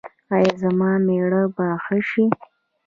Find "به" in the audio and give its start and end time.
1.55-1.67